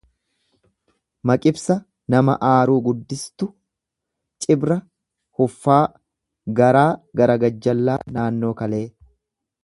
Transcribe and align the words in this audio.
Maqibsa 1.31 1.75
nama 2.13 2.35
aaruu 2.51 2.77
guddistu. 2.87 3.47
Cibra 4.45 4.77
huffaa, 5.41 5.83
garaa 6.61 6.89
gara 7.21 7.37
gajjallaa 7.45 7.99
naannoo 8.17 8.53
kalee. 8.63 8.85